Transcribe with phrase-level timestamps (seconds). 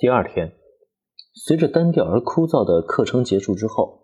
[0.00, 0.54] 第二天，
[1.34, 4.00] 随着单调而枯燥的课程结束之后，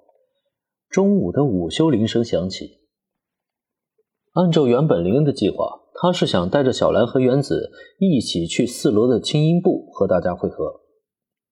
[0.91, 2.81] 中午的午休铃声响起。
[4.35, 10.83] 按照原本林恩的计划，他是想带着小兰和原子一起去四楼的轻音部和大家会合。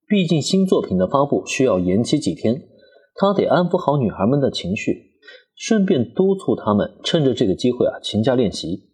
[0.07, 2.69] 毕竟新作品的发布需要延期几天，
[3.15, 5.15] 他得安抚好女孩们的情绪，
[5.57, 8.91] 顺便督促他们趁着这个机会啊勤加练习。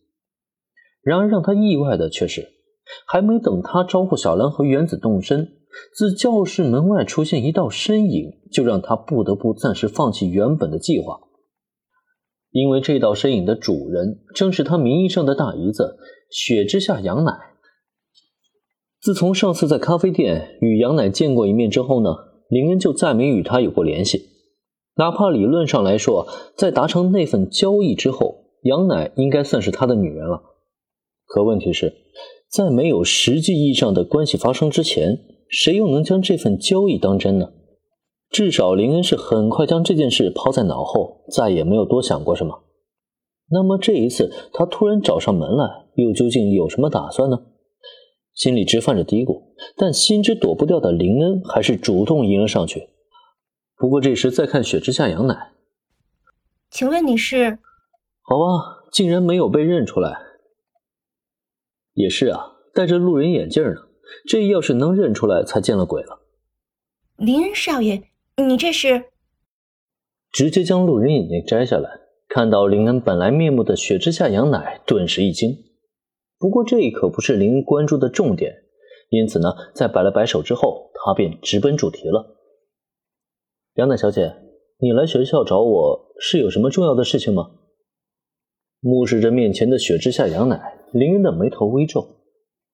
[1.02, 2.59] 然而让他意外的却是，
[3.06, 5.48] 还没等他招呼小兰和原子动身，
[5.94, 11.20] 自教室门外出现一道身影，就让他不得不暂时放弃原本的计划。
[12.50, 15.98] 因为这道身影的主人正是他名义上的大姨子
[16.30, 17.32] 雪之下杨奶。
[19.00, 22.10] 自从上次在咖啡店与杨奶见过一面之后呢，
[22.48, 24.30] 林恩就再没与他有过联系。
[24.96, 26.26] 哪怕理论上来说，
[26.56, 30.42] 在达成那份交易之后，杨奶应该算是他的女人了。
[31.24, 31.94] 可问题是，
[32.50, 35.18] 在没有实际意义上的关系发生之前，
[35.48, 37.52] 谁又能将这份交易当真呢？
[38.28, 42.64] 至少林恩是很快将这件事抛在脑后，再也没有多想过什么。
[43.50, 47.38] 那么这一次他突然找上门来，又究竟有什么打算呢？
[48.34, 49.42] 心里直犯着嘀咕，
[49.76, 52.88] 但心知躲不掉的林恩还是主动迎了上去。
[53.76, 55.52] 不过这时再看雪之下羊奶，
[56.70, 57.58] 请问你是？
[58.22, 60.29] 好吧，竟然没有被认出来。
[61.94, 63.88] 也是啊，戴着路人眼镜呢，
[64.28, 66.20] 这要是能认出来，才见了鬼了。
[67.16, 68.02] 林恩少爷，
[68.36, 69.04] 你这是？
[70.32, 71.90] 直接将路人眼镜摘下来，
[72.28, 75.50] 看到林恩本来面目的雪之下羊奶，顿时一惊。
[76.38, 78.62] 不过这可不是林恩关注的重点，
[79.10, 82.36] 因此呢，在摆了摆手之后，他便直奔主题了。
[83.74, 84.34] 杨乃小姐，
[84.78, 87.50] 你来学校找我是有什么重要的事情吗？
[88.80, 92.16] 目视着面前的雪之下羊奶，林恩的眉头微皱。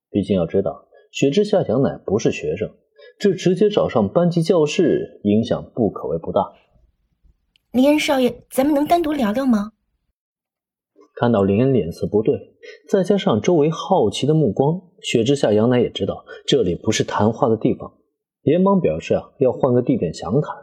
[0.09, 2.71] 毕竟要知道，雪之下羊奶不是学生，
[3.19, 6.41] 这直接找上班级教室，影响不可谓不大。
[7.73, 9.73] 林恩少爷，咱们能单独聊聊吗？
[11.17, 12.57] 看到林恩脸色不对，
[12.89, 17.99] 再加上周围好奇的目光，雪之下羊奶也知道这里不是谈话的地方，
[18.43, 20.55] 连忙表示啊要换个地点详谈。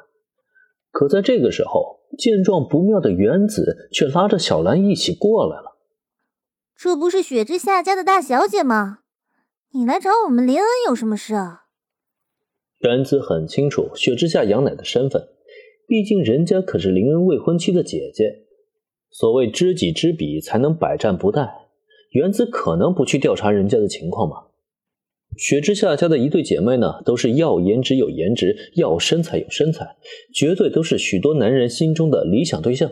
[0.91, 5.78] 可在这个时候，见状不妙的原子却拉着小兰一起过来了。
[6.75, 9.00] 这不是雪之下家的大小姐吗？
[9.72, 11.62] 你来找我们林恩有什么事啊？
[12.79, 15.29] 原子很清楚雪之下杨奶的身份，
[15.88, 18.45] 毕竟人家可是林恩未婚妻的姐姐。
[19.09, 21.50] 所谓知己知彼，才能百战不殆。
[22.12, 24.47] 原子可能不去调查人家的情况吗？
[25.38, 29.95] 雪之下家的一对姐妹呢，都是要颜值有颜值，要身材有身材，
[30.33, 32.91] 绝对都是许多男人心中的理想对象。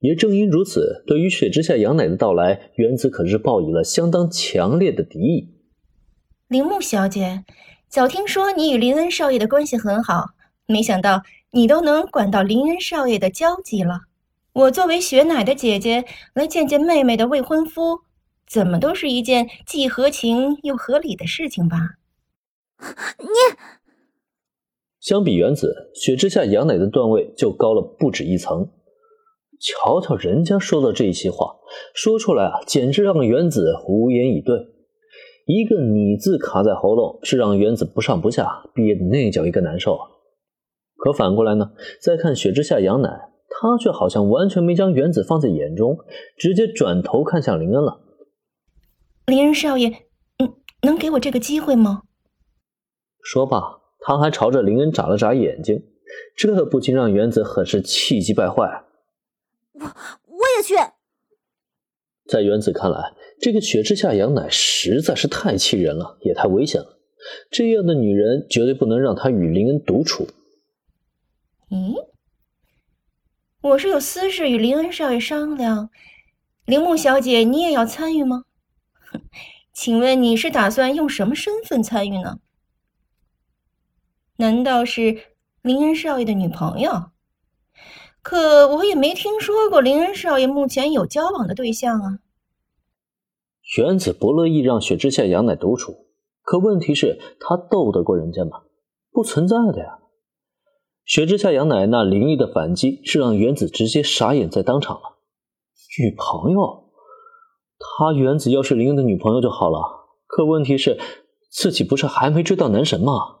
[0.00, 5.48] 也正因如此，对于雪之下杨奶的到来，原子可是抱以了相当强烈的敌意。
[6.48, 7.44] 铃木小姐，
[7.88, 10.26] 早听说你与林恩少爷的关系很好，
[10.66, 11.22] 没想到
[11.52, 14.00] 你都能管到林恩少爷的交际了。
[14.52, 18.00] 我作为雪乃的姐姐来见见妹妹的未婚夫，
[18.46, 21.76] 怎么都是一件既合情又合理的事情吧？
[23.18, 23.26] 你
[25.00, 28.70] 相比原子，雪之下杨乃的段位就高了不止一层。
[29.60, 31.56] 瞧瞧人家说的这些话，
[31.94, 34.56] 说出来啊，简直让原子无言以对。
[35.46, 40.08] 一个“你”字卡在喉咙，是让原子不上不下，憋得那叫一个难受啊。
[40.96, 43.30] 可反过来呢，再看雪之下杨乃。
[43.56, 45.98] 他却好像完全没将原子放在眼中，
[46.36, 48.00] 直接转头看向林恩了。
[49.26, 50.06] 林恩少爷，
[50.38, 52.02] 嗯，能给我这个机会吗？
[53.22, 55.82] 说罢，他还朝着林恩眨了眨眼睛，
[56.36, 58.84] 这不禁让原子很是气急败坏。
[59.72, 60.74] 我我也去。
[62.26, 66.98] 在原子看来，这个雪之下羊奶实在是太气人了，也太危险了。
[67.50, 70.28] 这样的女人绝对不能让她与林恩独处。
[71.70, 71.94] 咦？
[73.62, 75.88] 我是有私事与林恩少爷商量，
[76.66, 78.44] 铃木小姐，你也要参与吗？
[79.72, 82.38] 请问你是打算用什么身份参与呢？
[84.36, 85.16] 难道是
[85.62, 87.10] 林恩少爷的女朋友？
[88.22, 92.18] 可我也没听说过林恩少爷目前有交往的对象啊。
[93.62, 96.06] 玄子不乐意让雪之下杨乃独处，
[96.42, 98.62] 可问题是，他斗得过人家吗？
[99.10, 99.98] 不存在的呀。
[101.04, 105.18] 雪之下杨乃那凌厉的反击，是让原子直接傻眼在当场了。
[105.98, 106.83] 女朋友，
[107.98, 110.06] 他原子要是林恩的女朋友就好了。
[110.26, 110.98] 可问题是，
[111.50, 113.40] 自己不是还没追到男神吗？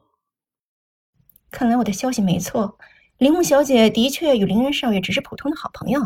[1.50, 2.78] 看来我的消息没错，
[3.18, 6.00] 铃木小姐的确与林恩少爷只是普通的好朋友。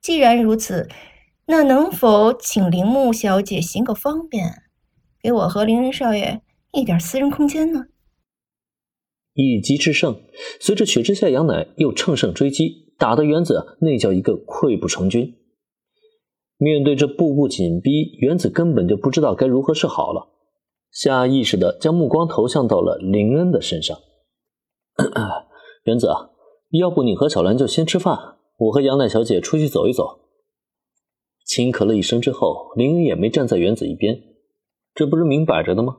[0.00, 0.88] 既然如此，
[1.46, 4.62] 那能否请铃木小姐行个方便，
[5.22, 6.42] 给我和林恩少爷
[6.72, 7.86] 一点私人空间呢？
[9.34, 10.22] 一击制胜，
[10.60, 15.39] 随着雪之下杨乃又乘胜追击，打得原子那叫一个溃不成军。
[16.60, 20.28] 面对这步步紧逼，原子根本就不知道该如何是好了，
[20.92, 23.96] 下意识的将目光投向到了林恩的身上。
[25.84, 26.08] 原子，
[26.78, 30.20] 要不你和小兰就先吃饭，我和杨乃小姐出去走一走。
[31.46, 34.20] 轻咳了一声之后，林恩也没站在原子一边，
[34.94, 35.96] 这不是明摆着的吗？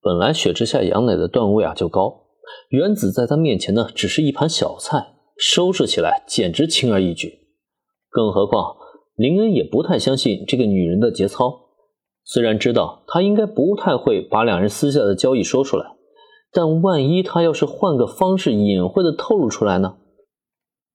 [0.00, 2.28] 本来雪之下杨乃的段位啊就高。
[2.70, 7.40] 原子在他面前呢，只是一盘小菜，收拾起来简直轻而易举。
[8.08, 8.74] 更何况
[9.18, 11.52] 林恩也不太相信这个女人的节操，
[12.22, 15.86] 虽然知道她应该不太会把两人私下的交易说出来，
[16.52, 19.96] 但万一她要是换个方式隐晦的透露出来呢？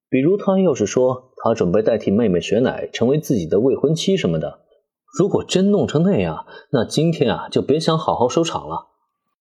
[0.10, 4.62] 比如她要是说她准备代替妹妹雪乃成为自己的未婚妻什么的，
[5.20, 8.93] 如果真弄成那样，那今天啊就别想好好收场了。